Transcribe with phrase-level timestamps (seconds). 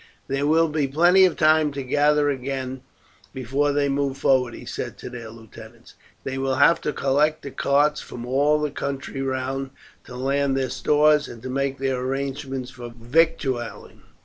[0.27, 2.81] "There will be plenty of time to gather again
[3.35, 5.93] before they move forward," he said to their lieutenants.
[6.23, 9.69] "They will have to collect the carts from all the country round,
[10.05, 14.01] to land their stores and to make their arrangements for victualling.